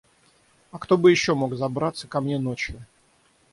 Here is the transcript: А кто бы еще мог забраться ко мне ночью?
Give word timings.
А 0.71 0.79
кто 0.79 0.97
бы 0.97 1.11
еще 1.11 1.35
мог 1.35 1.53
забраться 1.53 2.07
ко 2.07 2.21
мне 2.21 2.39
ночью? 2.39 2.83